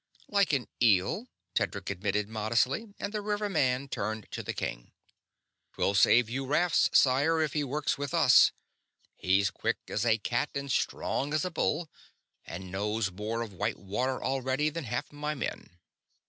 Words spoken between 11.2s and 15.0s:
as a bull, and knows more of white water already than